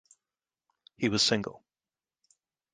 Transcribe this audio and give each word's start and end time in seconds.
He 0.97 1.09
was 1.09 1.21
single. 1.21 1.61